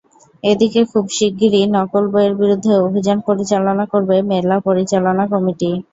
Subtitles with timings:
[0.43, 5.69] এদিকে খুব শিগগিরই নকল বইয়ের বিরুদ্ধে অভিযান পরিচালনা করবে মেলা পরিচালনা কমিটি।